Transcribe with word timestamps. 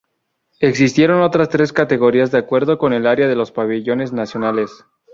Existieron 0.61 1.21
otras 1.21 1.49
tres 1.49 1.71
categorías 1.73 2.31
de 2.31 2.39
acuerdo 2.39 2.79
con 2.79 2.91
el 2.91 3.05
área 3.05 3.27
de 3.27 3.35
los 3.35 3.51
pabellones 3.51 4.11
nacionales. 4.13 4.83